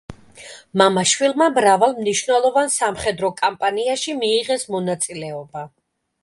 [0.81, 5.67] მამა-შვილმა მრავალ მნიშვნელოვან სამხედრო კამპანიაში მიიღეს მონაწილეობა.